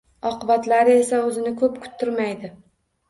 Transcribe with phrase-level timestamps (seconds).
[0.27, 2.51] Oqibatlari esa o‘zini ko‘p kuttirmaydi.